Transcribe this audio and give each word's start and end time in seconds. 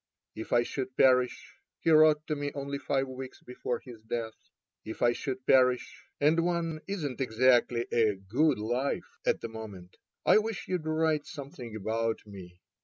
If 0.33 0.51
I 0.51 0.63
should 0.63 0.97
perish,"he 0.97 1.91
wrote 1.91 2.25
to 2.25 2.35
me 2.35 2.51
only 2.55 2.79
five 2.79 3.07
weeks 3.07 3.43
before 3.43 3.77
his 3.81 4.01
death," 4.01 4.33
if 4.83 5.03
I 5.03 5.11
should 5.13 5.45
perish— 5.45 6.05
and 6.19 6.39
one 6.43 6.79
isn't 6.87 7.21
exactly 7.21 7.85
a 7.91 8.15
* 8.15 8.15
good 8.35 8.57
life' 8.57 9.19
at 9.27 9.41
the 9.41 9.47
moment— 9.47 9.97
I 10.25 10.39
wish 10.39 10.67
you'd 10.67 10.87
write 10.87 11.27
something 11.27 11.75
about 11.75 12.25
me. 12.25 12.61